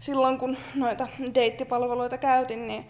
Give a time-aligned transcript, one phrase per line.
[0.00, 2.88] silloin kun noita deittipalveluita käytin, niin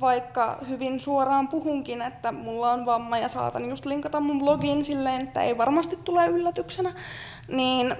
[0.00, 5.22] vaikka hyvin suoraan puhunkin, että mulla on vamma ja saatan just linkata mun blogin silleen,
[5.22, 6.94] että ei varmasti tule yllätyksenä,
[7.48, 7.94] niin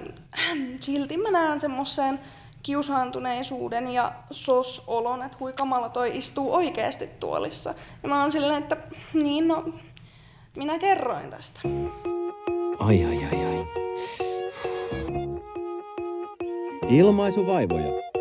[0.79, 2.19] silti mä näen semmoiseen
[2.63, 5.53] kiusaantuneisuuden ja sos-olon, että hui
[5.93, 7.73] toi istuu oikeasti tuolissa.
[8.03, 8.77] Ja mä oon silleen, että
[9.13, 9.63] niin no,
[10.57, 11.59] minä kerroin tästä.
[12.79, 13.67] Ai ai ai ai.
[16.89, 18.12] Ilmaisuvaivoja.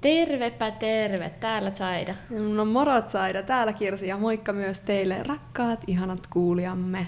[0.00, 2.14] Tervepä terve, täällä Saida.
[2.54, 7.06] No morot Saida, täällä Kirsi ja moikka myös teille rakkaat, ihanat kuulijamme.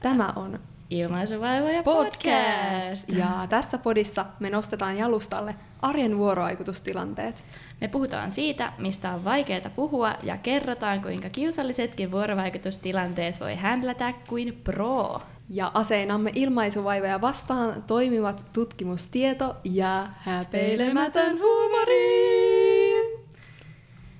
[0.00, 3.08] Tämä on Ilmaisuvaivoja podcast.
[3.08, 7.44] Ja tässä podissa me nostetaan jalustalle arjen vuorovaikutustilanteet.
[7.80, 14.60] Me puhutaan siitä, mistä on vaikeaa puhua ja kerrotaan, kuinka kiusallisetkin vuorovaikutustilanteet voi händlätä kuin
[14.64, 15.20] pro.
[15.48, 22.26] Ja aseinamme ilmaisuvaivoja vastaan toimivat tutkimustieto ja häpeilemätön huumori.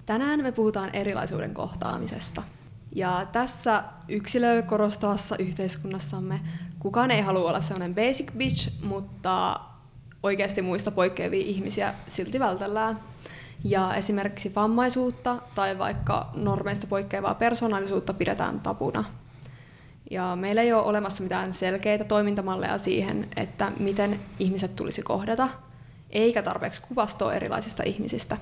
[0.06, 2.42] Tänään me puhutaan erilaisuuden kohtaamisesta.
[2.96, 6.40] Ja tässä yksilöä korostavassa yhteiskunnassamme
[6.78, 9.60] kukaan ei halua olla sellainen basic bitch, mutta
[10.22, 13.00] oikeasti muista poikkeavia ihmisiä silti vältellään.
[13.64, 19.04] Ja esimerkiksi vammaisuutta tai vaikka normeista poikkeavaa persoonallisuutta pidetään tapuna.
[20.10, 25.48] Ja meillä ei ole olemassa mitään selkeitä toimintamalleja siihen, että miten ihmiset tulisi kohdata,
[26.10, 28.36] eikä tarpeeksi kuvastoa erilaisista ihmisistä.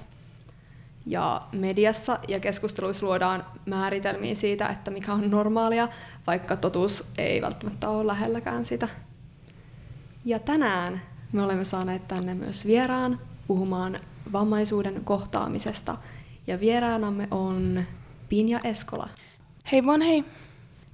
[1.06, 5.88] Ja mediassa ja keskusteluissa luodaan määritelmiä siitä, että mikä on normaalia,
[6.26, 8.88] vaikka totuus ei välttämättä ole lähelläkään sitä.
[10.24, 14.00] Ja tänään me olemme saaneet tänne myös vieraan puhumaan
[14.32, 15.96] vammaisuuden kohtaamisesta.
[16.46, 17.84] Ja vieraanamme on
[18.28, 19.08] Pinja Eskola.
[19.72, 20.24] Hei vaan hei.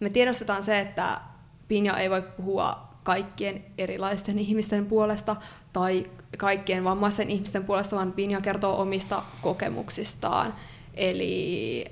[0.00, 1.20] Me tiedostetaan se, että
[1.68, 5.36] Pinja ei voi puhua kaikkien erilaisten ihmisten puolesta
[5.72, 10.54] tai kaikkien vammaisten ihmisten puolesta, vaan Pinja kertoo omista kokemuksistaan.
[10.94, 11.84] Eli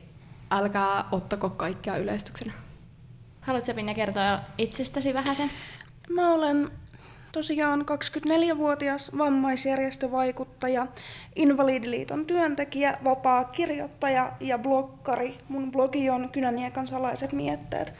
[0.50, 2.52] älkää ottako kaikkea yleistyksenä.
[3.40, 5.51] Haluatko Pinja kertoa itsestäsi vähän sen?
[6.11, 6.70] Mä olen
[7.33, 10.86] tosiaan 24-vuotias vammaisjärjestövaikuttaja,
[11.36, 15.39] Invalidiliiton työntekijä, vapaa kirjoittaja ja blokkari.
[15.48, 17.95] Mun blogi on Kynäniekan salaiset mietteet.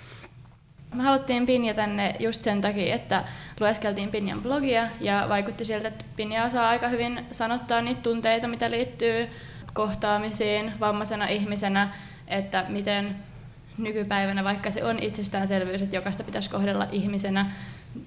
[0.95, 3.25] Me haluttiin Pinja tänne just sen takia, että
[3.61, 8.71] lueskeltiin Pinjan blogia ja vaikutti siltä, että Pinja osaa aika hyvin sanottaa niitä tunteita, mitä
[8.71, 9.29] liittyy
[9.73, 11.89] kohtaamisiin vammaisena ihmisenä,
[12.29, 13.17] että miten
[13.79, 17.51] nykypäivänä, vaikka se on itsestäänselvyys, että jokaista pitäisi kohdella ihmisenä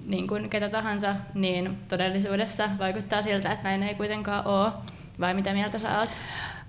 [0.06, 4.72] niin kuin ketä tahansa, niin todellisuudessa vaikuttaa siltä, että näin ei kuitenkaan ole.
[5.20, 6.10] Vai mitä mieltä sä oot?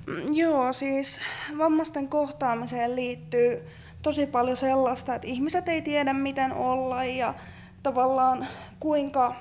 [0.07, 1.19] Mm, joo, siis
[1.57, 3.67] vammaisten kohtaamiseen liittyy
[4.03, 7.33] tosi paljon sellaista, että ihmiset ei tiedä miten olla ja
[7.83, 8.47] tavallaan
[8.79, 9.35] kuinka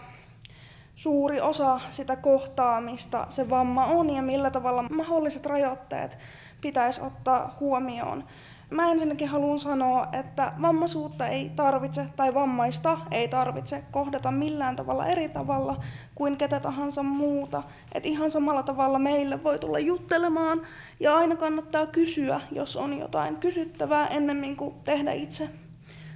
[0.95, 6.19] suuri osa sitä kohtaamista se vamma on ja millä tavalla mahdolliset rajoitteet
[6.61, 8.25] pitäisi ottaa huomioon.
[8.73, 15.07] Mä ensinnäkin haluan sanoa, että vammaisuutta ei tarvitse tai vammaista ei tarvitse kohdata millään tavalla
[15.07, 15.81] eri tavalla
[16.15, 17.63] kuin ketä tahansa muuta.
[17.93, 20.63] Et ihan samalla tavalla meille voi tulla juttelemaan
[21.01, 25.49] ja aina kannattaa kysyä, jos on jotain kysyttävää ennemmin kuin tehdä itse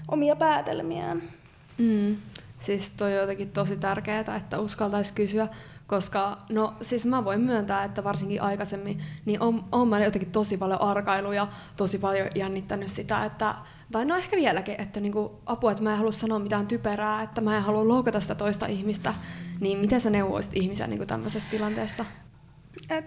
[0.08, 1.22] omia päätelmiään.
[1.78, 2.16] Mm.
[2.58, 5.48] Siis toi on jotenkin tosi tärkeää, että uskaltaisi kysyä,
[5.86, 10.56] koska no siis mä voin myöntää, että varsinkin aikaisemmin, niin on, on mä jotenkin tosi
[10.56, 13.54] paljon arkailuja, tosi paljon jännittänyt sitä, että,
[13.92, 17.40] tai no ehkä vieläkin, että niinku, apua, että mä en halua sanoa mitään typerää, että
[17.40, 19.14] mä en halua loukata sitä toista ihmistä,
[19.60, 22.04] niin miten sä neuvoisit ihmisiä niinku tämmöisessä tilanteessa?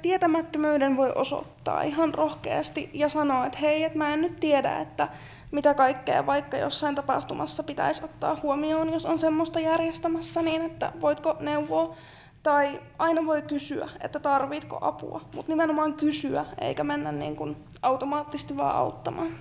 [0.02, 5.08] Tietämättömyyden voi osoittaa ihan rohkeasti ja sanoa, että hei, että mä en nyt tiedä, että
[5.52, 11.38] mitä kaikkea vaikka jossain tapahtumassa pitäisi ottaa huomioon, jos on semmoista järjestämässä, niin että voitko
[11.40, 11.96] neuvoa.
[12.44, 18.58] Tai aina voi kysyä, että tarvitko apua, mutta nimenomaan kysyä, eikä mennä niin kuin automaattisesti
[18.58, 19.32] vaan auttamaan.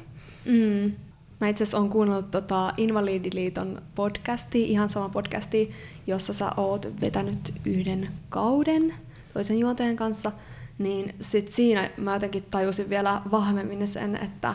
[0.45, 0.93] Mm.
[1.41, 5.71] Mä itse asiassa olen kuunnellut tota Invalidiliiton podcastia, ihan sama podcasti,
[6.07, 8.95] jossa sä oot vetänyt yhden kauden
[9.35, 10.33] toisen juontajan kanssa,
[10.79, 14.55] niin sit siinä mä jotenkin tajusin vielä vahvemmin sen, että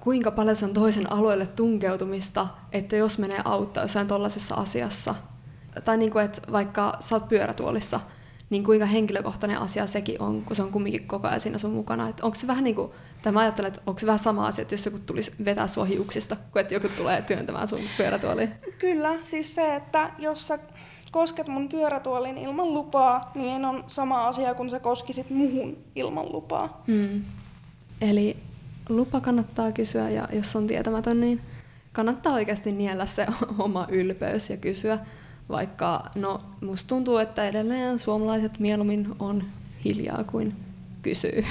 [0.00, 5.14] kuinka paljon se on toisen alueelle tunkeutumista, että jos menee auttaa jossain tollaisessa asiassa,
[5.84, 8.00] tai niin kuin, että vaikka sä oot pyörätuolissa,
[8.50, 12.08] niin kuinka henkilökohtainen asia sekin on, kun se on kumminkin koko ajan siinä sun mukana.
[12.08, 12.90] Että onko se vähän niin kuin,
[13.22, 15.84] tai mä ajattelen, että onko se vähän sama asia, että jos joku tulisi vetää sua
[15.84, 18.50] hiuksista, kuin että joku tulee työntämään sun pyörätuoliin?
[18.78, 20.58] Kyllä, siis se, että jos sä
[21.10, 26.82] kosket mun pyörätuoliin ilman lupaa, niin on sama asia kuin sä koskisit muhun ilman lupaa.
[26.86, 27.24] Hmm.
[28.00, 28.36] Eli
[28.88, 31.40] lupa kannattaa kysyä ja jos on tietämätön, niin
[31.92, 33.26] kannattaa oikeasti niellä se
[33.58, 34.98] oma ylpeys ja kysyä.
[35.48, 39.44] Vaikka, no, musta tuntuu, että edelleen suomalaiset mieluummin on
[39.84, 40.56] hiljaa kuin
[41.02, 41.44] kysyy.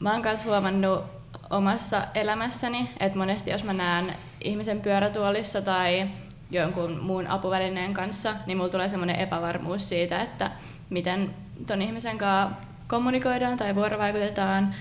[0.00, 1.04] Mä oon myös huomannut
[1.50, 4.14] omassa elämässäni, että monesti jos mä näen
[4.44, 6.10] ihmisen pyörätuolissa tai
[6.50, 10.50] jonkun muun apuvälineen kanssa, niin mulla tulee semmoinen epävarmuus siitä, että
[10.90, 11.34] miten
[11.66, 12.56] ton ihmisen kanssa
[12.88, 14.74] kommunikoidaan tai vuorovaikutetaan.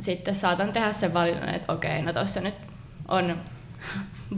[0.00, 2.54] Sitten saatan tehdä sen valinnan, että okei, no tossa nyt
[3.08, 3.36] on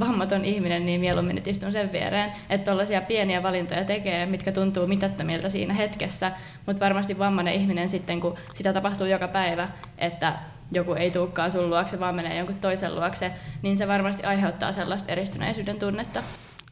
[0.00, 2.32] vammaton ihminen, niin mieluummin nyt istun sen viereen.
[2.50, 6.32] Että tuollaisia pieniä valintoja tekee, mitkä tuntuu mitättömiltä siinä hetkessä,
[6.66, 9.68] mutta varmasti vammainen ihminen sitten, kun sitä tapahtuu joka päivä,
[9.98, 10.34] että
[10.72, 15.12] joku ei tulekaan sun luokse, vaan menee jonkun toisen luokse, niin se varmasti aiheuttaa sellaista
[15.12, 16.22] eristyneisyyden tunnetta.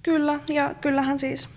[0.02, 1.48] Kyllä, ja kyllähän siis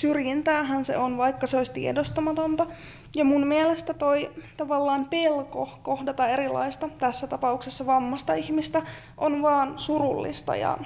[0.00, 2.66] syrjintäähän se on, vaikka se olisi tiedostamatonta.
[3.14, 8.82] Ja mun mielestä toi tavallaan pelko kohdata erilaista, tässä tapauksessa vammasta ihmistä,
[9.18, 10.78] on vaan surullista ja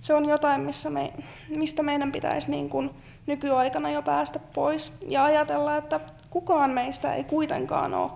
[0.00, 1.12] se on jotain, missä me,
[1.48, 2.90] mistä meidän pitäisi niin kuin
[3.26, 6.00] nykyaikana jo päästä pois ja ajatella, että
[6.30, 8.10] kukaan meistä ei kuitenkaan ole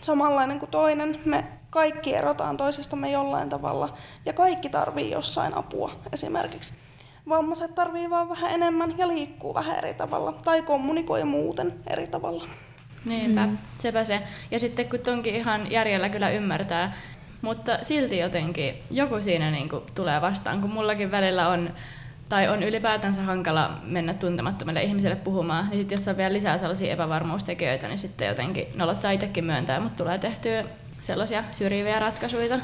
[0.00, 1.20] samanlainen kuin toinen.
[1.24, 3.94] Me kaikki erotaan toisistamme jollain tavalla
[4.26, 6.85] ja kaikki tarvii jossain apua esimerkiksi.
[7.28, 12.44] Vammaiset tarvii vaan vähän enemmän ja liikkuu vähän eri tavalla tai kommunikoi muuten eri tavalla.
[13.04, 13.58] Niinpä, mm.
[13.78, 14.22] sepä se.
[14.50, 16.92] Ja sitten kun tonkin ihan järjellä kyllä ymmärtää,
[17.42, 21.70] mutta silti jotenkin joku siinä niin kuin tulee vastaan, kun mullakin välillä on
[22.28, 26.92] tai on ylipäätänsä hankala mennä tuntemattomille ihmisille puhumaan, niin sitten jos on vielä lisää sellaisia
[26.92, 30.64] epävarmuustekijöitä, niin sitten jotenkin nolottaa itsekin myöntää, mutta tulee tehtyä
[31.00, 32.58] sellaisia syrjiviä ratkaisuja.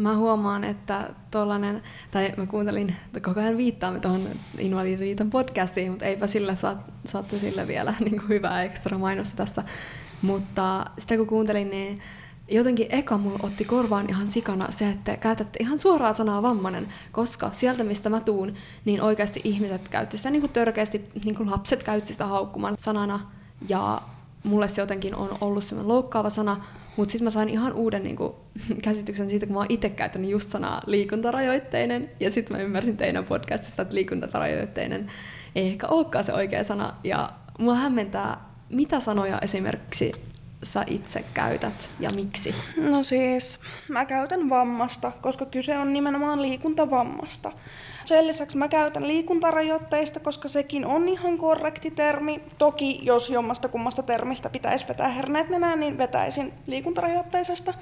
[0.00, 6.04] Mä huomaan, että tollanen, tai mä kuuntelin, että koko ajan viittaamme tuohon Invalidiliiton podcastiin, mutta
[6.04, 9.62] eipä sillä saa, saatte sille vielä niin kuin hyvää ekstra mainosta tässä.
[10.22, 12.00] Mutta sitä kun kuuntelin, niin
[12.48, 17.50] jotenkin eka mulla otti korvaan ihan sikana se, että käytätte ihan suoraa sanaa vammanen, koska
[17.52, 18.54] sieltä mistä mä tuun,
[18.84, 23.20] niin oikeasti ihmiset käytti sitä niin kuin törkeästi, niin kuin lapset käytti sitä haukkuman sanana,
[23.68, 24.02] ja
[24.44, 26.64] mulle se jotenkin on ollut semmoinen loukkaava sana,
[26.96, 28.32] mutta sitten mä sain ihan uuden niin kuin,
[28.82, 33.24] käsityksen siitä, kun mä oon itse käyttänyt just sanaa liikuntarajoitteinen, ja sitten mä ymmärsin teidän
[33.24, 35.06] podcastista, että liikuntarajoitteinen
[35.54, 40.12] ei ehkä olekaan se oikea sana, ja mua hämmentää, mitä sanoja esimerkiksi
[40.62, 42.54] sä itse käytät ja miksi?
[42.76, 47.52] No siis, mä käytän vammasta, koska kyse on nimenomaan liikuntavammasta.
[48.04, 52.42] Sen lisäksi mä käytän liikuntarajoitteista, koska sekin on ihan korrekti termi.
[52.58, 57.74] Toki jos jommasta kummasta termistä pitäisi vetää herneet nenään, niin vetäisin liikuntarajoitteisesta,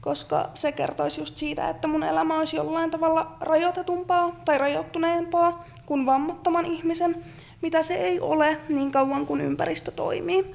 [0.00, 6.06] koska se kertoisi just siitä, että mun elämä olisi jollain tavalla rajoitetumpaa tai rajoittuneempaa kuin
[6.06, 7.24] vammattoman ihmisen,
[7.62, 10.54] mitä se ei ole niin kauan kuin ympäristö toimii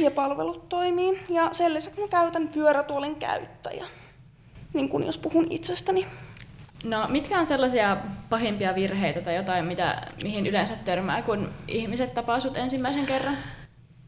[0.00, 1.20] ja palvelut toimii.
[1.28, 3.86] Ja sen lisäksi mä käytän pyörätuolin käyttäjä,
[4.74, 6.06] niin kuin jos puhun itsestäni.
[6.84, 7.96] No, mitkä on sellaisia
[8.30, 13.38] pahimpia virheitä tai jotain, mitä, mihin yleensä törmää, kun ihmiset tapaa sut ensimmäisen kerran?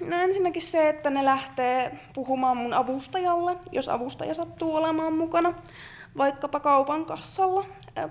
[0.01, 5.55] No ensinnäkin se, että ne lähtee puhumaan mun avustajalle, jos avustaja sattuu olemaan mukana,
[6.17, 7.65] vaikkapa kaupan kassalla.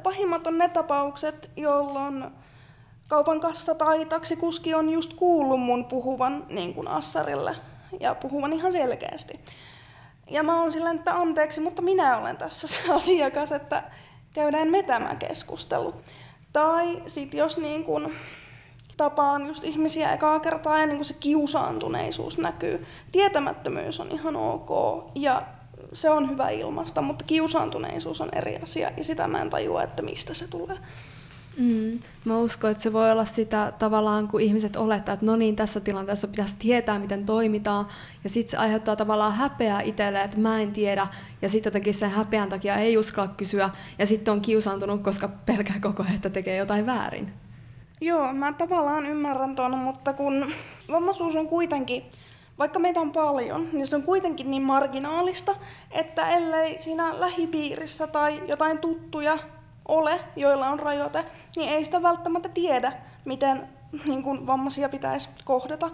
[0.03, 2.25] Pahimmat on ne tapaukset, jolloin
[3.09, 7.55] kaupan kassa tai taksikuski on just kuullut mun puhuvan niin kuin assarille
[7.99, 9.39] ja puhuvan ihan selkeästi.
[10.29, 13.83] Ja mä oon silleen, että anteeksi, mutta minä olen tässä se asiakas, että
[14.33, 15.93] käydään me tämä keskustelu.
[16.53, 18.11] Tai sit jos niin kun
[18.97, 22.87] tapaan just ihmisiä ekaa kertaa ja niin se kiusaantuneisuus näkyy.
[23.11, 24.69] Tietämättömyys on ihan ok
[25.15, 25.41] ja
[25.93, 30.01] se on hyvä ilmasta, mutta kiusaantuneisuus on eri asia ja sitä mä en tajua, että
[30.01, 30.77] mistä se tulee.
[31.59, 31.99] Mm.
[32.25, 35.79] Mä uskon, että se voi olla sitä tavallaan, kun ihmiset olettaa, että no niin, tässä
[35.79, 37.87] tilanteessa pitäisi tietää, miten toimitaan,
[38.23, 41.07] ja sitten se aiheuttaa tavallaan häpeää itselle, että mä en tiedä,
[41.41, 45.79] ja sitten jotenkin sen häpeän takia ei uskalla kysyä, ja sitten on kiusaantunut, koska pelkää
[45.81, 47.33] koko ajan, että tekee jotain väärin.
[48.01, 50.51] Joo, mä tavallaan ymmärrän ton, mutta kun
[50.91, 52.03] vammaisuus on kuitenkin,
[52.59, 55.55] vaikka meitä on paljon, niin se on kuitenkin niin marginaalista,
[55.91, 59.37] että ellei siinä lähipiirissä tai jotain tuttuja
[59.89, 62.93] ole, joilla on rajoite, niin ei sitä välttämättä tiedä,
[63.25, 63.69] miten
[64.05, 65.89] niin kuin vammaisia pitäisi kohdata.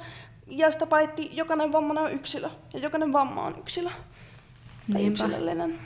[0.48, 5.24] Ja sitä paitsi jokainen vammainen on yksilö ja jokainen vamma on yksilö tai Niinpä.
[5.24, 5.80] yksilöllinen.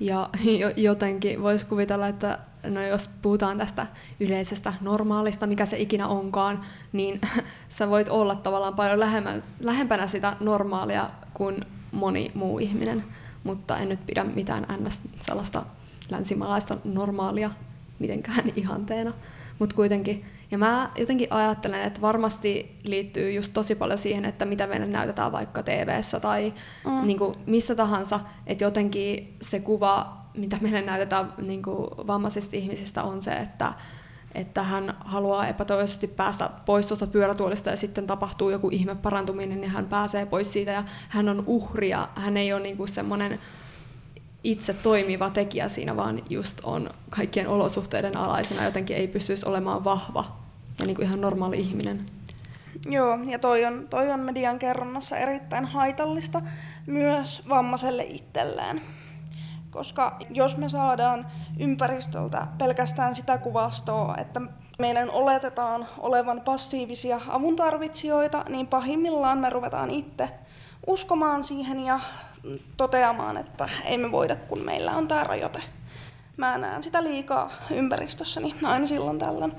[0.00, 0.28] Ja
[0.76, 2.38] jotenkin voisi kuvitella, että
[2.68, 3.86] no jos puhutaan tästä
[4.20, 6.60] yleisestä normaalista, mikä se ikinä onkaan,
[6.92, 7.20] niin
[7.68, 9.00] sä voit olla tavallaan paljon
[9.60, 13.04] lähempänä sitä normaalia kuin moni muu ihminen.
[13.44, 15.02] Mutta en nyt pidä mitään ns.
[15.20, 15.62] sellaista
[16.10, 17.50] länsimaalaista normaalia
[17.98, 19.12] mitenkään ihanteena.
[19.58, 24.66] Mutta kuitenkin, ja mä jotenkin ajattelen, että varmasti liittyy just tosi paljon siihen, että mitä
[24.66, 26.54] meille näytetään vaikka tv tai
[26.86, 27.06] mm.
[27.06, 33.02] niin kuin missä tahansa, että jotenkin se kuva mitä meille näytetään niin kuin vammaisista ihmisistä,
[33.02, 33.72] on se, että,
[34.34, 39.70] että hän haluaa epätoivoisesti päästä pois tuosta pyörätuolista ja sitten tapahtuu joku ihme parantuminen, niin
[39.70, 43.40] hän pääsee pois siitä ja hän on uhri ja hän ei ole niin kuin semmoinen
[44.44, 50.24] itse toimiva tekijä siinä, vaan just on kaikkien olosuhteiden alaisena, jotenkin ei pystyisi olemaan vahva
[50.78, 52.06] ja niin kuin ihan normaali ihminen.
[52.86, 56.42] Joo, ja toi on, toi on median kerronnassa erittäin haitallista
[56.86, 58.80] myös vammaiselle itselleen.
[59.70, 61.26] Koska jos me saadaan
[61.58, 64.40] ympäristöltä pelkästään sitä kuvastoa, että
[64.78, 70.30] meidän oletetaan olevan passiivisia avuntarvitsijoita, niin pahimmillaan me ruvetaan itse
[70.86, 72.00] uskomaan siihen ja
[72.76, 75.62] toteamaan, että ei me voida, kun meillä on tämä rajoite.
[76.36, 79.52] Mä näen sitä liikaa ympäristössäni aina silloin tällöin.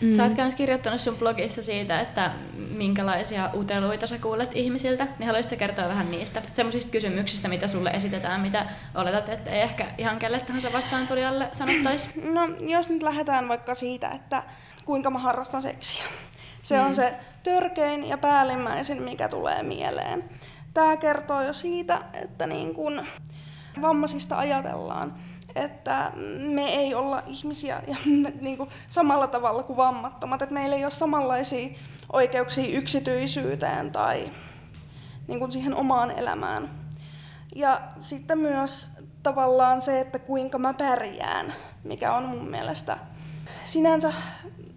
[0.00, 0.16] Mm.
[0.16, 2.30] Sä oot myös kirjoittanut sun blogissa siitä, että
[2.70, 8.40] minkälaisia uteluita sä kuulet ihmisiltä, niin haluaisitko kertoa vähän niistä semmoisista kysymyksistä, mitä sulle esitetään,
[8.40, 12.10] mitä oletat, että ei ehkä ihan kelle tahansa vastaan tulijalle sanottaisi?
[12.32, 14.42] No, jos nyt lähdetään vaikka siitä, että
[14.84, 16.04] kuinka mä harrastan seksiä.
[16.62, 16.86] Se mm.
[16.86, 20.24] on se törkein ja päällimmäisin, mikä tulee mieleen.
[20.76, 23.06] Tämä kertoo jo siitä, että niin kun
[23.80, 25.14] vammaisista ajatellaan,
[25.54, 26.12] että
[26.54, 27.96] me ei olla ihmisiä ja
[28.40, 31.68] niin kuin samalla tavalla kuin vammattomat, että meillä ei ole samanlaisia
[32.12, 34.30] oikeuksia yksityisyyteen tai
[35.28, 36.70] niin kuin siihen omaan elämään.
[37.54, 38.88] Ja sitten myös
[39.22, 41.54] tavallaan se, että kuinka mä pärjään,
[41.84, 42.98] mikä on mun mielestä
[43.64, 44.12] sinänsä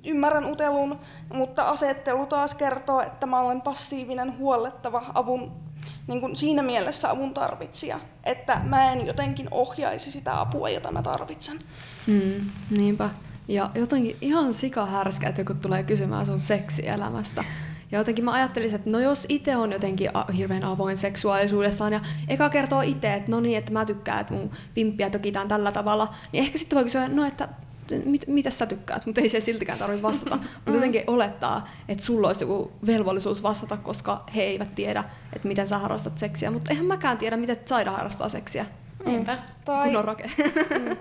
[0.06, 1.00] ymmärrän utelun,
[1.34, 5.69] mutta asettelu taas kertoo, että mä olen passiivinen, huollettava avun
[6.10, 11.02] niin kuin siinä mielessä avun tarvitsija, että mä en jotenkin ohjaisi sitä apua, jota mä
[11.02, 11.60] tarvitsen.
[12.08, 13.10] Mm, niinpä.
[13.48, 17.44] Ja jotenkin ihan sika härskä, että joku tulee kysymään sun seksielämästä.
[17.92, 22.50] Ja jotenkin mä ajattelisin, että no jos itse on jotenkin hirveän avoin seksuaalisuudessaan ja eka
[22.50, 26.44] kertoo itse, että no niin, että mä tykkään, että mun pimppiä tökitään tällä tavalla, niin
[26.44, 27.50] ehkä sitten voi kysyä, no että
[28.06, 30.36] mit, mitä sä tykkäät, mutta ei se siltikään tarvitse vastata.
[30.56, 35.04] mutta jotenkin olettaa, että sulla olisi joku velvollisuus vastata, koska he eivät tiedä,
[35.34, 36.52] että miten sä harrastat seksiä.
[36.52, 38.66] Mutta eihän mäkään tiedä, miten Saida harrastaa seksiä.
[39.06, 39.38] Niinpä.
[39.66, 40.24] Tai, roke.
[40.34, 40.98] mm.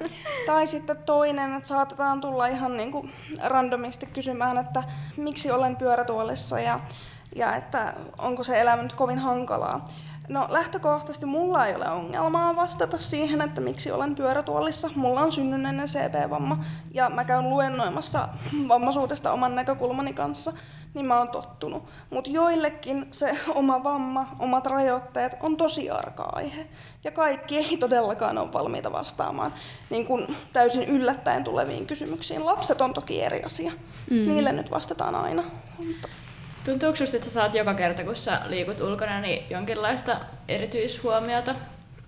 [0.46, 4.82] tai sitten toinen, että saatetaan tulla ihan niin kuin randomisti kysymään, että
[5.16, 6.80] miksi olen pyörätuolissa ja,
[7.36, 9.88] ja että onko se elämä nyt kovin hankalaa.
[10.28, 14.90] No lähtökohtaisesti mulla ei ole ongelmaa vastata siihen, että miksi olen pyörätuolissa.
[14.94, 18.28] Mulla on synnynnäinen CP-vamma ja mä käyn luennoimassa
[18.68, 20.52] vammaisuudesta oman näkökulmani kanssa,
[20.94, 21.84] niin mä oon tottunut.
[22.10, 26.66] Mutta joillekin se oma vamma, omat rajoitteet on tosi arka aihe.
[27.04, 29.54] Ja kaikki ei todellakaan ole valmiita vastaamaan
[29.90, 32.46] niin kun täysin yllättäen tuleviin kysymyksiin.
[32.46, 33.72] Lapset on toki eri asia.
[34.10, 34.16] Mm.
[34.16, 35.44] Niille nyt vastataan aina.
[35.78, 36.08] Mutta...
[36.68, 40.16] Tuntuuko susta, että sä saat joka kerta, kun sä liikut ulkona, niin jonkinlaista
[40.48, 41.54] erityishuomiota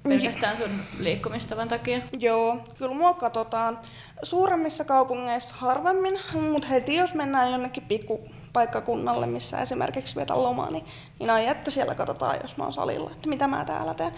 [0.02, 2.00] pelkästään sun liikkumistavan takia?
[2.19, 3.79] Joo, kyllä mua katsotaan.
[4.23, 6.19] Suuremmissa kaupungeissa harvemmin,
[6.52, 10.85] mutta heti jos mennään jonnekin pikkupaikkakunnalle, missä esimerkiksi vetän lomaa, niin,
[11.19, 14.12] niin että siellä katsotaan, jos mä oon salilla, että mitä mä täällä teen.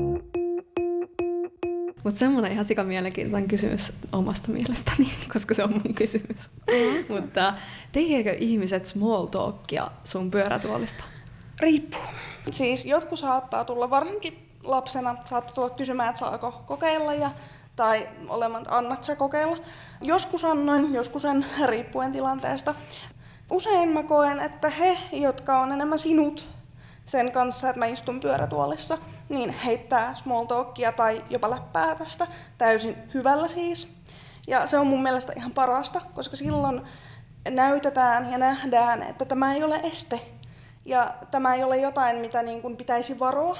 [2.06, 6.50] Mutta semmoinen ihan sika mielenkiintoinen kysymys omasta mielestäni, koska se on mun kysymys.
[6.66, 7.14] Mm.
[7.14, 7.54] Mutta
[7.92, 11.04] tekeekö ihmiset small talkia sun pyörätuolista?
[11.60, 12.00] Riippuu.
[12.50, 17.30] Siis jotkut saattaa tulla, varsinkin lapsena, saattaa tulla kysymään, että saako kokeilla ja
[17.76, 19.56] tai olemaan, että annat sä kokeilla.
[20.02, 22.74] Joskus annoin, joskus en, riippuen tilanteesta.
[23.50, 26.48] Usein mä koen, että he, jotka on enemmän sinut
[27.06, 28.98] sen kanssa, että mä istun pyörätuolissa,
[29.28, 32.26] niin heittää small talkia tai jopa läppää tästä
[32.58, 33.96] täysin hyvällä siis.
[34.46, 36.82] Ja se on mun mielestä ihan parasta, koska silloin
[37.50, 40.20] näytetään ja nähdään, että tämä ei ole este.
[40.84, 43.58] Ja tämä ei ole jotain, mitä niin kuin pitäisi varoa.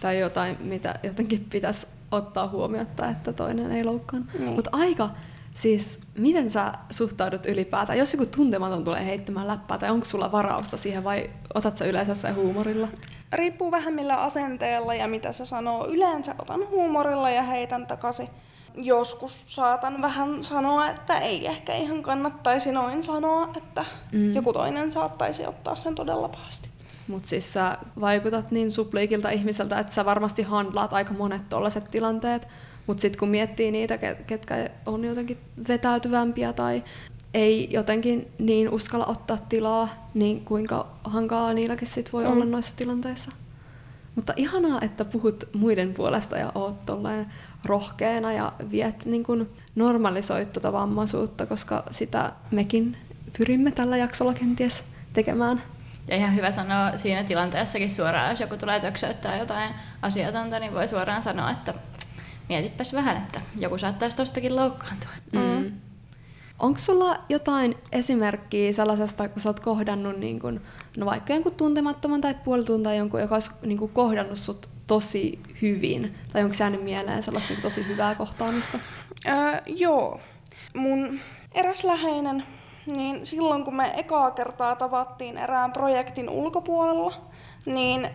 [0.00, 4.28] Tai jotain, mitä jotenkin pitäisi ottaa huomiota, että toinen ei loukkaan.
[4.38, 4.52] Niin.
[4.52, 5.10] Mutta aika
[5.54, 10.76] Siis miten sä suhtaudut ylipäätään, jos joku tuntematon tulee heittämään läppää, tai onko sulla varausta
[10.76, 12.88] siihen vai otat sä yleensä se huumorilla?
[13.32, 15.86] Riippuu vähän millä asenteella ja mitä se sanoo.
[15.86, 18.28] Yleensä otan huumorilla ja heitän takaisin.
[18.76, 24.34] Joskus saatan vähän sanoa, että ei ehkä ihan kannattaisi noin sanoa, että mm.
[24.34, 26.68] joku toinen saattaisi ottaa sen todella pahasti.
[27.08, 32.48] Mutta siis sä vaikutat niin supliikilta ihmiseltä, että sä varmasti handlaat aika monet tollaiset tilanteet.
[32.86, 36.82] Mutta sitten kun miettii niitä, ketkä on jotenkin vetäytyvämpiä tai
[37.34, 42.32] ei jotenkin niin uskalla ottaa tilaa, niin kuinka hankalaa niilläkin sit voi mm.
[42.32, 43.30] olla noissa tilanteissa.
[44.14, 47.26] Mutta ihanaa, että puhut muiden puolesta ja oot tolleen
[47.64, 52.96] rohkeana ja viet niin kun normalisoit tuota vammaisuutta, koska sitä mekin
[53.38, 55.62] pyrimme tällä jaksolla kenties tekemään.
[56.08, 60.88] Ja ihan hyvä sanoa siinä tilanteessakin suoraan, jos joku tulee töksäyttää jotain asiatonta, niin voi
[60.88, 61.74] suoraan sanoa, että
[62.48, 65.10] mietipäs vähän, että joku saattaisi tostakin loukkaantua.
[65.32, 65.69] Mm.
[66.60, 70.60] Onko sulla jotain esimerkkiä sellaisesta, kun sä oot kohdannut niin kun,
[70.96, 76.14] no vaikka jonkun tuntemattoman tai puolitun tai jonkun, joka olisi niin kohdannut sut tosi hyvin?
[76.32, 78.78] Tai onko jäänyt mieleen sellaista niin tosi hyvää kohtaamista?
[79.26, 80.20] Öö, joo.
[80.74, 81.20] Mun
[81.54, 82.44] eräs läheinen,
[82.86, 87.14] niin silloin kun me ekaa kertaa tavattiin erään projektin ulkopuolella,
[87.66, 88.08] niin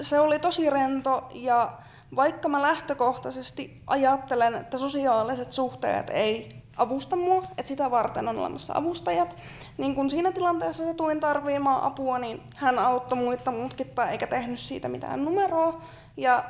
[0.00, 1.72] se oli tosi rento ja
[2.16, 8.74] vaikka mä lähtökohtaisesti ajattelen, että sosiaaliset suhteet ei avusta mua, että sitä varten on olemassa
[8.76, 9.36] avustajat,
[9.78, 14.60] niin kun siinä tilanteessa se tuin tarviimaan apua, niin hän auttoi muita mutkittaa eikä tehnyt
[14.60, 15.82] siitä mitään numeroa.
[16.16, 16.44] Ja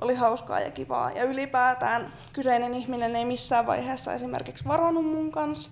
[0.00, 1.10] oli hauskaa ja kivaa.
[1.10, 5.70] Ja ylipäätään kyseinen ihminen ei missään vaiheessa esimerkiksi varannut mun kanssa.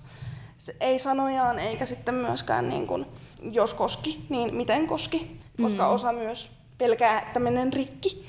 [0.58, 3.06] Se ei sanojaan eikä sitten myöskään niin kun,
[3.42, 5.40] jos koski, niin miten koski.
[5.62, 5.94] Koska mm.
[5.94, 8.26] osa myös pelkää, että menen rikki.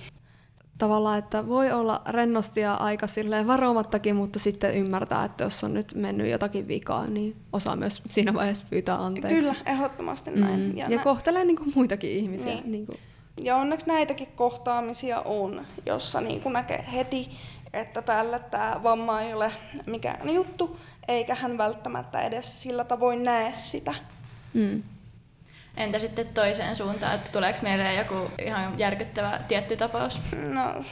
[0.77, 5.73] Tavallaan, että voi olla rennosti ja aika silleen varomattakin, mutta sitten ymmärtää, että jos on
[5.73, 9.35] nyt mennyt jotakin vikaa, niin osaa myös siinä vaiheessa pyytää anteeksi.
[9.35, 10.59] Kyllä, ehdottomasti näin.
[10.59, 10.77] Mm.
[10.77, 12.53] Ja, ja nä- kohtelee niin kuin muitakin ihmisiä.
[12.53, 12.71] Niin.
[12.71, 12.97] Niin kuin.
[13.41, 17.29] Ja onneksi näitäkin kohtaamisia on, jossa niin kuin näkee heti,
[17.73, 19.51] että tällä tämä vamma ei ole
[19.85, 23.93] mikään juttu, eikä hän välttämättä edes sillä tavoin näe sitä.
[24.53, 24.83] Mm.
[25.77, 28.15] Entä sitten toiseen suuntaan, että tuleeko meille joku
[28.45, 30.21] ihan järkyttävä tietty tapaus?
[30.47, 30.83] No,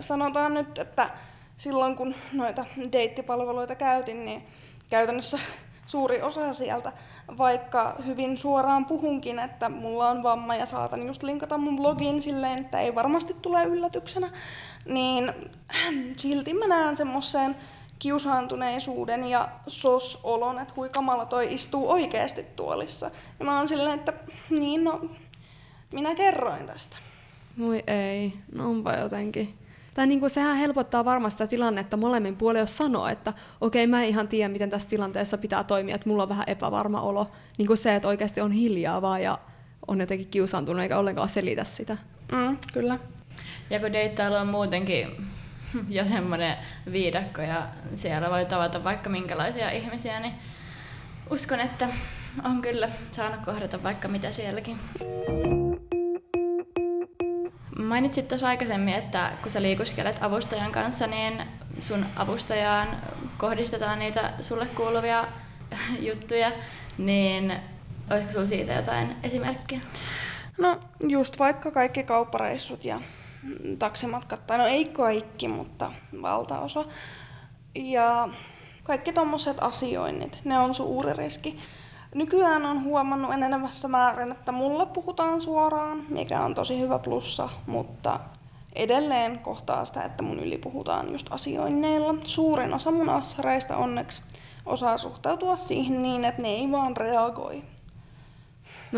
[0.00, 1.10] sanotaan nyt, että
[1.58, 4.46] silloin kun noita deittipalveluita käytin, niin
[4.90, 5.38] käytännössä
[5.86, 6.92] suuri osa sieltä,
[7.38, 12.58] vaikka hyvin suoraan puhunkin, että mulla on vamma ja saatan just linkata mun blogin silleen,
[12.58, 14.30] että ei varmasti tule yllätyksenä,
[14.84, 15.32] niin
[16.16, 17.56] silti mä näen semmoiseen
[17.98, 23.10] kiusaantuneisuuden ja sos-olon, että hui kamala toi istuu oikeasti tuolissa.
[23.38, 24.12] Ja mä oon silleen, että
[24.50, 25.10] niin no,
[25.92, 26.96] minä kerroin tästä.
[27.58, 29.54] Voi ei, no onpa jotenkin.
[29.94, 33.90] Tai niin kuin sehän helpottaa varmasti sitä tilannetta molemmin puolin, jos sanoo, että okei, okay,
[33.90, 37.30] mä en ihan tiedä, miten tässä tilanteessa pitää toimia, että mulla on vähän epävarma olo.
[37.58, 39.38] Niin kuin se, että oikeasti on hiljaa vaan ja
[39.88, 41.96] on jotenkin kiusaantunut eikä ollenkaan selitä sitä.
[42.32, 42.98] Mm, kyllä.
[43.70, 45.26] Ja kun deittailu on muutenkin
[45.88, 46.56] ja semmoinen
[46.92, 50.34] viidakko ja siellä voi tavata vaikka minkälaisia ihmisiä, niin
[51.30, 51.88] uskon, että
[52.44, 54.78] on kyllä saanut kohdata vaikka mitä sielläkin.
[57.78, 61.42] Mainitsit tuossa aikaisemmin, että kun sä liikuskelet avustajan kanssa, niin
[61.80, 62.88] sun avustajaan
[63.38, 65.24] kohdistetaan niitä sulle kuuluvia
[66.08, 66.52] juttuja,
[66.98, 67.52] niin
[68.10, 69.80] olisiko sulla siitä jotain esimerkkiä?
[70.58, 73.00] No just vaikka kaikki kauppareissut ja
[73.78, 76.84] taksimatkat, tai no ei kaikki, mutta valtaosa.
[77.74, 78.28] Ja
[78.84, 81.58] kaikki tuommoiset asioinnit, ne on suuri riski.
[82.14, 88.20] Nykyään on huomannut enenevässä määrin, että mulle puhutaan suoraan, mikä on tosi hyvä plussa, mutta
[88.74, 92.14] edelleen kohtaa sitä, että mun yli puhutaan just asioinneilla.
[92.24, 94.22] Suurin osa mun assareista onneksi
[94.66, 97.62] osaa suhtautua siihen niin, että ne ei vaan reagoi.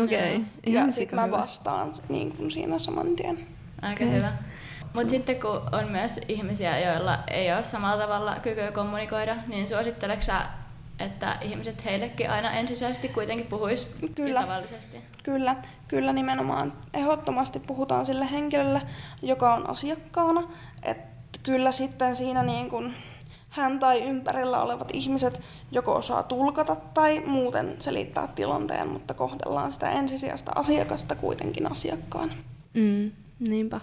[0.03, 0.73] Okei, okay.
[0.73, 3.47] Ja sitten mä vastaan niin kuin siinä saman tien.
[3.81, 4.15] Aika okay.
[4.17, 4.33] hyvä.
[4.93, 10.21] Mutta sitten kun on myös ihmisiä, joilla ei ole samalla tavalla kykyä kommunikoida, niin suositteleeko
[10.23, 10.45] sä,
[10.99, 14.41] että ihmiset heillekin aina ensisijaisesti kuitenkin puhuis kyllä.
[14.41, 14.97] tavallisesti?
[15.23, 15.55] Kyllä,
[15.87, 16.73] kyllä nimenomaan.
[16.93, 18.81] Ehdottomasti puhutaan sille henkilölle,
[19.21, 20.43] joka on asiakkaana.
[20.83, 22.93] Että kyllä sitten siinä niin kun
[23.49, 29.91] hän tai ympärillä olevat ihmiset joko osaa tulkata tai muuten selittää tilanteen, mutta kohdellaan sitä
[29.91, 32.33] ensisijaista asiakasta kuitenkin asiakkaana.
[32.73, 33.81] Mm, niinpä.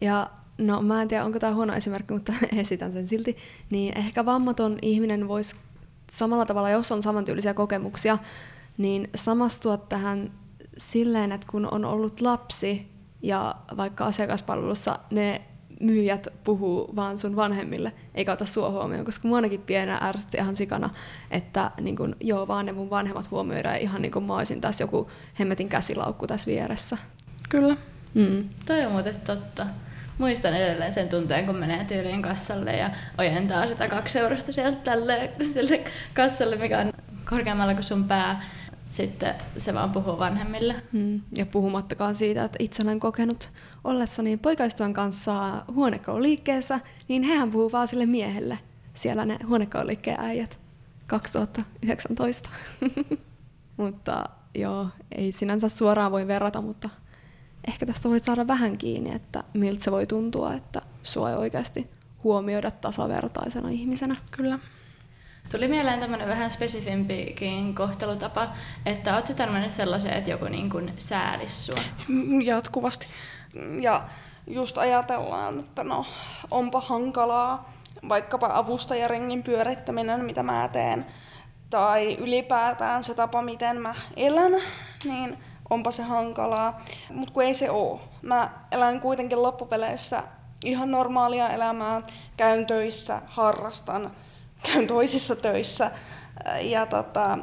[0.00, 3.36] Ja no mä en tiedä, onko tämä huono esimerkki, mutta esitän sen silti.
[3.70, 5.56] Niin ehkä vammaton ihminen voisi
[6.12, 8.18] samalla tavalla, jos on samantyylisiä kokemuksia,
[8.78, 10.32] niin samastua tähän
[10.76, 12.88] silleen, että kun on ollut lapsi
[13.22, 15.42] ja vaikka asiakaspalvelussa ne
[15.80, 20.90] myyjät puhuu vaan sun vanhemmille, eikä ota sua huomioon, koska muanakin pienenä ärsytti ihan sikana,
[21.30, 24.84] että niin kun, joo, vaan ne mun vanhemmat huomioidaan ihan niin kuin mä olisin tässä
[24.84, 25.06] joku
[25.38, 26.98] hemmetin käsilaukku tässä vieressä.
[27.48, 27.76] Kyllä.
[28.14, 28.48] Mm.
[28.66, 29.66] Toi on muuten totta.
[30.18, 35.32] Muistan edelleen sen tunteen, kun menee tyyliin kassalle ja ojentaa sitä kaksi eurosta sieltä tälle
[35.54, 36.92] sille kassalle, mikä on
[37.30, 38.42] korkeammalla kuin sun pää.
[38.88, 40.74] Sitten se vaan puhuu vanhemmille.
[40.92, 41.20] Mm.
[41.32, 43.50] Ja puhumattakaan siitä, että itse olen kokenut
[43.84, 48.58] ollessani poikaistuvan kanssa huonekaululiikkeessä, niin hehän puhuu vaan sille miehelle.
[48.94, 50.60] Siellä ne huonekaululiikkeen äijät
[51.06, 52.48] 2019.
[53.76, 54.24] mutta
[54.54, 56.90] joo, ei sinänsä suoraan voi verrata, mutta
[57.68, 61.90] ehkä tästä voi saada vähän kiinni, että miltä se voi tuntua, että sua ei oikeasti
[62.24, 64.16] huomioida tasavertaisena ihmisenä.
[64.30, 64.58] Kyllä.
[65.50, 68.52] Tuli mieleen tämmöinen vähän spesifimpikin kohtelutapa,
[68.86, 71.80] että oot sä törmännyt sellaiseen, että joku niin kuin säälisi sua?
[72.08, 73.06] Mm, Jatkuvasti.
[73.80, 74.08] Ja
[74.46, 76.06] just ajatellaan, että no
[76.50, 77.72] onpa hankalaa
[78.08, 81.06] vaikkapa avustajaringin pyörittäminen, mitä mä teen,
[81.70, 84.52] tai ylipäätään se tapa, miten mä elän,
[85.04, 85.38] niin
[85.70, 86.80] onpa se hankalaa.
[87.10, 88.00] Mutta kun ei se oo.
[88.22, 90.22] Mä elän kuitenkin loppupeleissä
[90.64, 92.02] ihan normaalia elämää,
[92.36, 94.10] käyn töissä, harrastan,
[94.62, 95.90] käyn toisissa töissä
[96.60, 97.38] ja tota,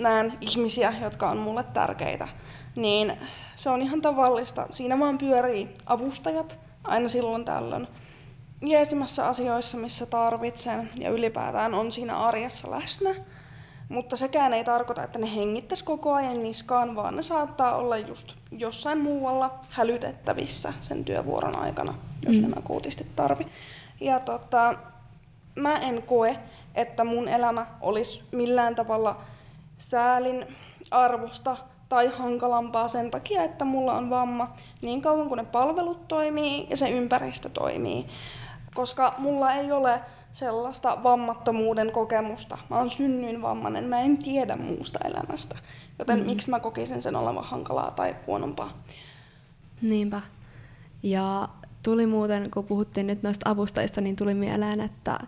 [0.00, 2.28] näen ihmisiä, jotka on mulle tärkeitä.
[2.76, 3.12] Niin
[3.56, 4.66] se on ihan tavallista.
[4.70, 7.88] Siinä vaan pyörii avustajat aina silloin tällöin
[8.60, 13.14] jeesimässä asioissa, missä tarvitsen ja ylipäätään on siinä arjessa läsnä.
[13.88, 18.34] Mutta sekään ei tarkoita, että ne hengittäisi koko ajan niskaan, vaan ne saattaa olla just
[18.50, 21.94] jossain muualla hälytettävissä sen työvuoron aikana,
[22.26, 22.44] jos mm.
[22.44, 23.46] en akuutisti tarvi.
[24.00, 24.74] Ja tota,
[25.54, 26.38] mä en koe,
[26.74, 29.20] että mun elämä olisi millään tavalla
[29.78, 30.46] säälin
[30.90, 31.56] arvosta
[31.88, 36.76] tai hankalampaa sen takia, että mulla on vamma niin kauan kuin ne palvelut toimii ja
[36.76, 38.06] se ympäristö toimii.
[38.74, 40.00] Koska mulla ei ole
[40.36, 42.58] sellaista vammattomuuden kokemusta.
[42.70, 45.58] Mä oon synnyin vammainen, mä en tiedä muusta elämästä.
[45.98, 46.26] Joten mm.
[46.26, 48.82] miksi mä kokisin sen olevan hankalaa tai huonompaa?
[49.82, 50.20] Niinpä.
[51.02, 51.48] Ja
[51.82, 55.18] tuli muuten, kun puhuttiin nyt noista avustajista, niin tuli mieleen, että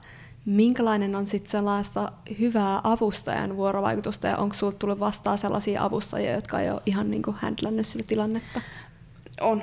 [0.44, 6.60] minkälainen on sitten sellaista hyvää avustajan vuorovaikutusta ja onko sinulla tullut vastaan sellaisia avustajia, jotka
[6.60, 8.60] ei ole ihan niin händlännyt sille tilannetta?
[9.40, 9.62] On.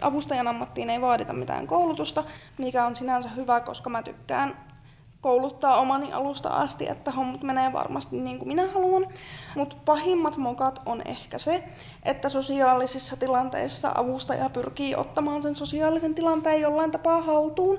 [0.00, 2.24] Avustajan ammattiin ei vaadita mitään koulutusta,
[2.58, 4.73] mikä on sinänsä hyvä, koska mä tykkään
[5.24, 9.06] kouluttaa omani alusta asti, että hommat menee varmasti niin kuin minä haluan.
[9.56, 11.64] Mutta pahimmat mokat on ehkä se,
[12.02, 17.78] että sosiaalisissa tilanteissa avustaja pyrkii ottamaan sen sosiaalisen tilanteen jollain tapaa haltuun.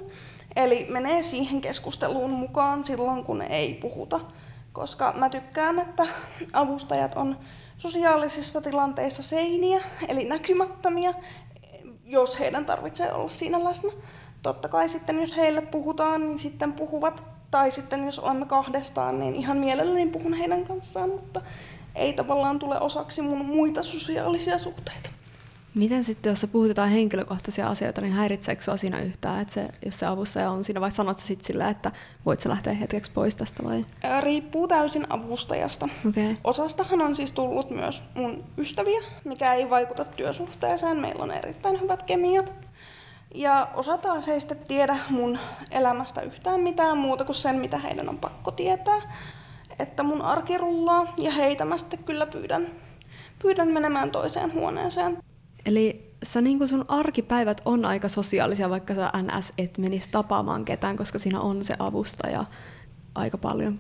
[0.55, 4.19] Eli menee siihen keskusteluun mukaan silloin, kun ei puhuta.
[4.73, 6.08] Koska mä tykkään, että
[6.53, 7.38] avustajat on
[7.77, 11.13] sosiaalisissa tilanteissa seiniä, eli näkymättömiä,
[12.05, 13.91] jos heidän tarvitsee olla siinä läsnä.
[14.41, 17.34] Totta kai sitten, jos heille puhutaan, niin sitten puhuvat.
[17.55, 21.41] Tai sitten, jos olemme kahdestaan, niin ihan mielelläni puhun heidän kanssaan, mutta
[21.95, 25.09] ei tavallaan tule osaksi mun muita sosiaalisia suhteita.
[25.73, 30.05] Miten sitten, jos puhutetaan henkilökohtaisia asioita, niin häiritseekö sinua siinä yhtään, että se, jos se
[30.05, 31.91] avustaja on siinä, vai sanot sä sitten sillä, että
[32.25, 33.85] voit sä lähteä hetkeksi pois tästä vai?
[34.21, 35.89] Riippuu täysin avustajasta.
[36.09, 36.35] Okay.
[36.43, 40.97] Osastahan on siis tullut myös mun ystäviä, mikä ei vaikuta työsuhteeseen.
[40.97, 42.53] Meillä on erittäin hyvät kemiat.
[43.33, 45.39] Ja osa taas ei sitten tiedä mun
[45.71, 49.01] elämästä yhtään mitään muuta kuin sen, mitä heidän on pakko tietää.
[49.79, 52.67] Että mun arki rullaa ja heitä mä sitten kyllä pyydän,
[53.41, 55.17] pyydän menemään toiseen huoneeseen.
[55.65, 60.97] Eli sä niin sun arkipäivät on aika sosiaalisia, vaikka sä NS et menisi tapaamaan ketään,
[60.97, 62.45] koska siinä on se avustaja
[63.15, 63.79] aika paljon.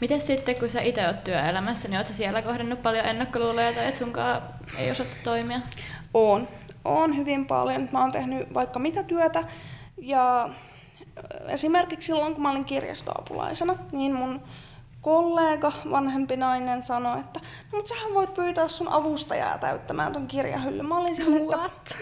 [0.00, 3.98] Miten sitten, kun sä itse oot työelämässä, niin ootko siellä kohdannut paljon ennakkoluuloja tai että
[3.98, 4.42] sunkaan
[4.78, 5.60] ei osata toimia?
[6.14, 6.48] Oon.
[6.84, 7.88] Oon hyvin paljon.
[7.92, 9.44] Mä oon tehnyt vaikka mitä työtä
[9.98, 10.48] ja
[11.48, 14.40] esimerkiksi silloin, kun mä olin kirjastoapulaisena, niin mun
[15.00, 20.86] kollega, vanhempi nainen, sanoi, että no, mutta sähän voit pyytää sun avustajaa täyttämään ton kirjahyllyn.
[20.86, 21.94] Mä olin sille, että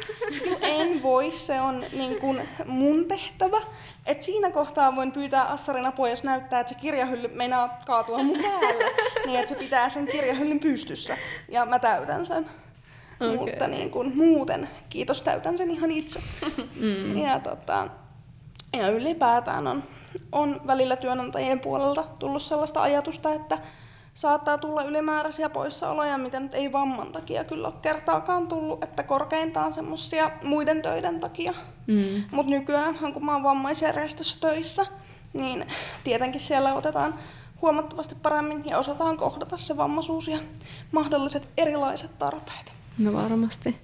[0.50, 3.60] no, en voi, se on niin kuin mun tehtävä.
[4.06, 8.38] Et siinä kohtaa voin pyytää Assarin apua, jos näyttää, että se kirjahylly meinaa kaatua mun
[8.42, 8.84] päälle,
[9.26, 11.16] niin että se pitää sen kirjahyllyn pystyssä.
[11.48, 12.46] Ja mä täytän sen.
[13.20, 13.36] Okay.
[13.36, 16.20] Mutta niin kuin, muuten, kiitos, täytän sen ihan itse.
[16.80, 17.18] Mm.
[17.18, 17.88] Ja, tota,
[18.76, 19.82] ja ylipäätään on
[20.32, 23.58] on välillä työnantajien puolelta tullut sellaista ajatusta, että
[24.14, 29.72] saattaa tulla ylimääräisiä poissaoloja, mitä nyt ei vamman takia kyllä ole kertaakaan tullut, että korkeintaan
[29.72, 31.54] semmoisia muiden töiden takia.
[31.86, 32.24] Mm.
[32.30, 34.86] Mutta nykyään, kun mä oon vammaisjärjestössä töissä,
[35.32, 35.66] niin
[36.04, 37.18] tietenkin siellä otetaan
[37.62, 40.38] huomattavasti paremmin ja osataan kohdata se vammaisuus ja
[40.92, 42.79] mahdolliset erilaiset tarpeet.
[42.98, 43.76] No varmasti.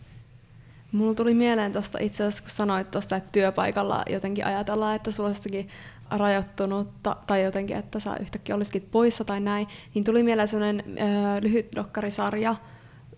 [0.92, 5.28] Mulla tuli mieleen tuosta itse asiassa, kun sanoit tuosta, että työpaikalla jotenkin ajatellaan, että sulla
[5.28, 6.88] on rajoittunut
[7.26, 11.02] tai jotenkin, että sä yhtäkkiä olisikin poissa tai näin, niin tuli mieleen sellainen ö,
[11.42, 12.56] lyhyt dokkarisarja,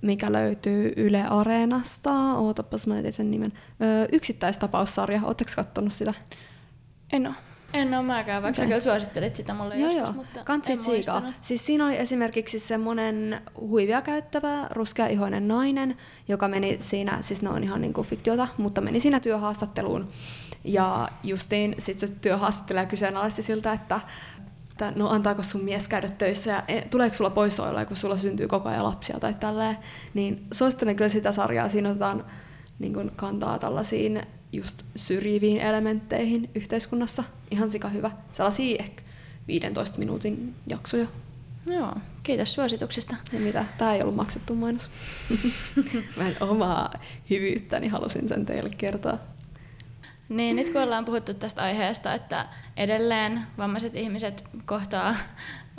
[0.03, 2.35] mikä löytyy Yle Areenasta.
[2.35, 3.53] Ootapas, mä sen nimen.
[3.83, 5.21] Ö, yksittäistapaussarja.
[5.25, 6.15] Oletteko kattonut sitä?
[7.13, 7.35] En ole.
[7.73, 10.13] En ole mäkään, vaikka sä suosittelit sitä mulle joo, joskus, joo.
[10.13, 11.35] mutta Kantsit en muistanut.
[11.41, 15.97] Siis siinä oli esimerkiksi semmoinen huivia käyttävä ruskeaihoinen nainen,
[16.29, 20.09] joka meni siinä, siis ne on ihan niin kuin fiktiota, mutta meni siinä työhaastatteluun.
[20.65, 24.01] Ja justiin sitten se työhaastattelija kyseenalaisti siltä, että
[24.73, 28.49] että no antaako sun mies käydä töissä ja e, tuleeko sulla poissaoloja, kun sulla syntyy
[28.49, 29.79] koko ajan lapsia tai tälleen.
[30.15, 31.69] Niin suosittelen kyllä sitä sarjaa.
[31.69, 32.25] Siinä otetaan
[32.79, 37.25] niin kuin kantaa tällaisiin just syrjiviin elementteihin yhteiskunnassa.
[37.51, 38.11] Ihan sika hyvä.
[38.33, 39.03] Sellaisia ehkä
[39.49, 41.07] 15 minuutin jaksoja.
[41.67, 43.17] Joo, kiitos suosituksista.
[43.33, 43.65] Ja mitä?
[43.79, 44.91] Tämä ei ollut maksettu mainos.
[46.17, 46.91] Mä en omaa
[47.31, 49.19] hyvyyttäni halusin sen teille kertoa.
[50.29, 55.17] Niin, nyt kun ollaan puhuttu tästä aiheesta, että edelleen vammaiset ihmiset kohtaa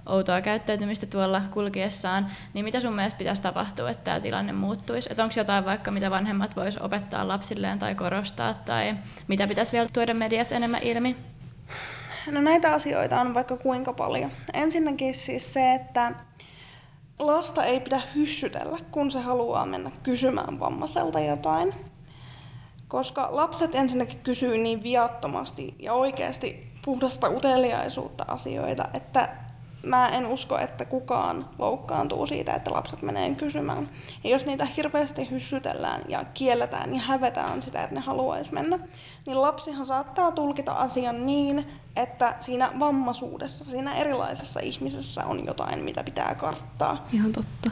[0.10, 5.10] outoa käyttäytymistä tuolla kulkiessaan, niin mitä sun mielestä pitäisi tapahtua, että tämä tilanne muuttuisi?
[5.12, 8.96] Että onko jotain vaikka, mitä vanhemmat vois opettaa lapsilleen tai korostaa, tai
[9.28, 11.16] mitä pitäisi vielä tuoda mediassa enemmän ilmi?
[12.32, 14.32] No näitä asioita on vaikka kuinka paljon.
[14.54, 16.12] Ensinnäkin siis se, että
[17.20, 21.74] lasta ei pidä hyssytellä, kun se haluaa mennä kysymään vammaiselta jotain.
[22.88, 29.30] Koska lapset ensinnäkin kysyy niin viattomasti ja oikeasti puhdasta uteliaisuutta asioita, että
[29.84, 33.90] mä en usko, että kukaan loukkaantuu siitä, että lapset menee kysymään.
[34.24, 38.80] Ja jos niitä hirveästi hyssytellään ja kielletään ja hävetään sitä, että ne haluaisi mennä,
[39.26, 46.04] niin lapsihan saattaa tulkita asian niin, että siinä vammaisuudessa, siinä erilaisessa ihmisessä on jotain, mitä
[46.04, 47.08] pitää karttaa.
[47.14, 47.72] Ihan totta.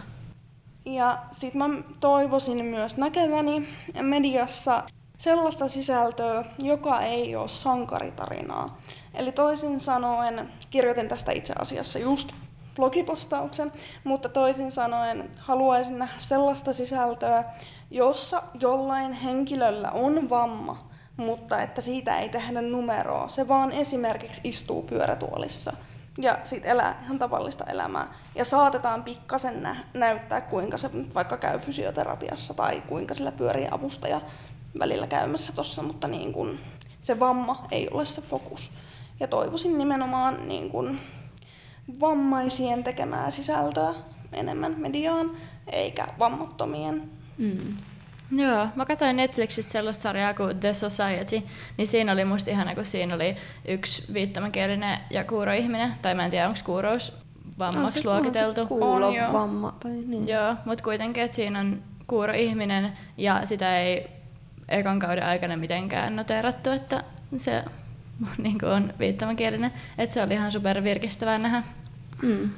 [0.85, 3.67] Ja sit mä toivoisin myös näkeväni
[4.01, 4.83] mediassa
[5.17, 8.77] sellaista sisältöä, joka ei ole sankaritarinaa.
[9.13, 12.31] Eli toisin sanoen, kirjoitin tästä itse asiassa just
[12.75, 13.71] blogipostauksen,
[14.03, 17.43] mutta toisin sanoen haluaisin nähdä sellaista sisältöä,
[17.91, 23.27] jossa jollain henkilöllä on vamma, mutta että siitä ei tehdä numeroa.
[23.27, 25.73] Se vaan esimerkiksi istuu pyörätuolissa
[26.17, 28.07] ja sitten elää ihan tavallista elämää.
[28.35, 34.21] Ja saatetaan pikkasen nä- näyttää, kuinka se vaikka käy fysioterapiassa tai kuinka sillä pyörii avustaja
[34.79, 36.59] välillä käymässä tuossa, mutta niin kun
[37.01, 38.71] se vamma ei ole se fokus.
[39.19, 40.99] Ja toivoisin nimenomaan niin kun
[41.99, 43.93] vammaisien tekemää sisältöä
[44.33, 45.31] enemmän mediaan,
[45.71, 47.09] eikä vammattomien.
[47.37, 47.77] Mm.
[48.31, 51.41] Joo, mä katsoin Netflixistä sellaista sarjaa kuin The Society,
[51.77, 53.35] niin siinä oli musta ihana, kun siinä oli
[53.67, 57.13] yksi viittomakielinen ja kuuroihminen, tai mä en tiedä, onko kuurous
[57.59, 58.65] vammaksi luokiteltu.
[58.65, 59.33] kuulo, On, joo.
[59.33, 60.27] vamma tai niin.
[60.27, 64.16] Joo, mutta kuitenkin, että siinä on kuuroihminen ja sitä ei
[64.69, 67.03] ekan kauden aikana mitenkään noteerattu, että
[67.37, 67.63] se
[68.43, 69.71] niin on viittomakielinen.
[69.97, 71.63] Että se oli ihan super virkistävää nähdä.
[72.21, 72.49] Mm.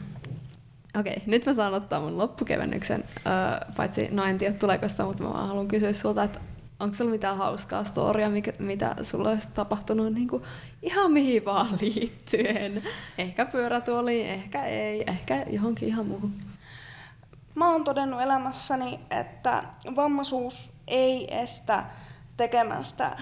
[0.99, 5.05] Okei, okay, nyt mä saan ottaa mun loppukevennyksen, öö, paitsi no en tiedä tuleeko sitä,
[5.05, 6.39] mutta mä vaan haluan kysyä sulta, että
[6.79, 10.43] onko sulla mitään hauskaa storia, mikä, mitä sulla olisi tapahtunut niin kuin
[10.81, 12.83] ihan mihin vaan liittyen?
[13.17, 16.33] Ehkä pyörätuoliin, ehkä ei, ehkä johonkin ihan muuhun.
[17.55, 19.63] Mä oon todennut elämässäni, että
[19.95, 21.83] vammaisuus ei estä
[22.37, 23.17] tekemästä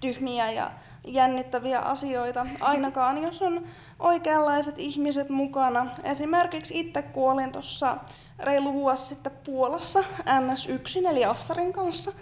[0.00, 0.70] tyhmiä ja
[1.06, 3.66] jännittäviä asioita, ainakaan jos on
[3.98, 5.86] oikeanlaiset ihmiset mukana.
[6.04, 7.96] Esimerkiksi itse kuolin tuossa
[8.38, 12.12] reilu vuosi sitten Puolassa NS1 eli Assarin kanssa,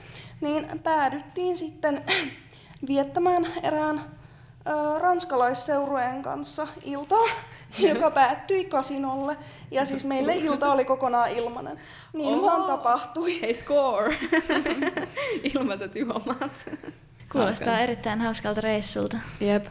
[0.41, 2.05] niin päädyttiin sitten
[2.89, 4.01] viettämään erään
[4.99, 7.25] ranskalaisseurueen kanssa iltaa,
[7.95, 9.37] joka päättyi kasinolle.
[9.71, 11.79] Ja siis meille ilta oli kokonaan ilmanen.
[12.13, 13.41] Niin vaan tapahtui.
[13.41, 14.19] Hei score!
[15.55, 16.69] Ilmaiset juomat.
[17.33, 17.79] Kuulostaa Hauska.
[17.79, 19.17] erittäin hauskalta reissulta.
[19.41, 19.67] Jep.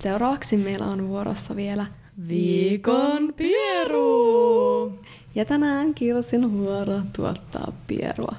[0.00, 1.86] Seuraavaksi meillä on vuorossa vielä
[2.28, 4.98] Viikon Pieru!
[5.34, 8.34] Ja tänään Kirsin vuoro tuottaa pierua.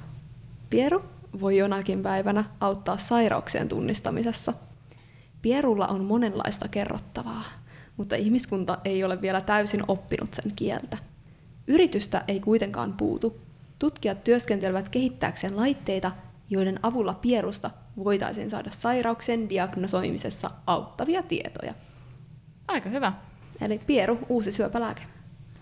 [0.70, 1.02] Pieru
[1.42, 4.54] voi jonakin päivänä auttaa sairauksien tunnistamisessa.
[5.42, 7.44] Pierulla on monenlaista kerrottavaa,
[7.98, 10.98] mutta ihmiskunta ei ole vielä täysin oppinut sen kieltä.
[11.68, 13.42] Yritystä ei kuitenkaan puutu.
[13.80, 16.12] Tutkijat työskentelevät kehittääkseen laitteita,
[16.50, 17.72] joiden avulla pierusta
[18.04, 21.74] voitaisiin saada sairauksien diagnosoimisessa auttavia tietoja.
[22.68, 23.14] Aika hyvä.
[23.62, 25.02] Eli pieru, uusi syöpälääke.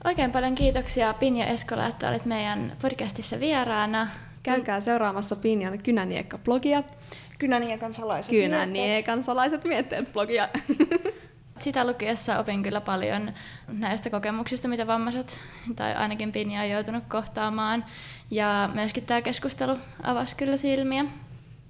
[0.03, 4.07] Oikein paljon kiitoksia Pinja Eskola, että olit meidän podcastissa vieraana.
[4.43, 6.83] Käykää seuraamassa Pinjan Kynäniekka-blogia.
[7.39, 8.63] Kynäniekan salaiset mietteet.
[8.63, 10.47] Kynäniekansalaiset mietteet-blogia.
[11.61, 13.33] Sitä lukiessa opin kyllä paljon
[13.67, 15.37] näistä kokemuksista, mitä vammaiset
[15.75, 17.85] tai ainakin Pinja on joutunut kohtaamaan.
[18.31, 21.05] Ja myöskin tämä keskustelu avasi kyllä silmiä.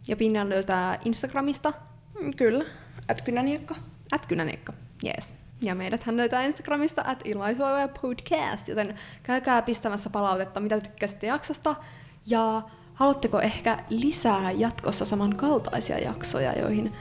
[0.08, 1.74] Ja Pinjan löytää Instagramista,
[2.38, 2.66] Kyllä,
[3.08, 3.76] at kynäniekka.
[4.12, 4.74] at Kynäniekka.
[5.06, 5.34] Yes.
[5.62, 11.76] Ja meidät hän löytää Instagramista at ilmaisuoja podcast, joten käykää pistämässä palautetta, mitä tykkäsitte jaksosta.
[12.28, 12.62] Ja
[12.94, 16.94] haluatteko ehkä lisää jatkossa samankaltaisia jaksoja, joihin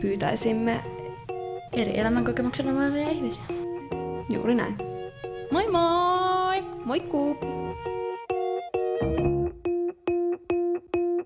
[0.00, 1.01] pyytäisimme
[1.72, 3.42] Eri elämänkokemuksella omaavia ihmisiä.
[4.28, 4.76] juuri näin.
[5.50, 6.62] Moi moi!
[6.84, 7.36] Moikkuu!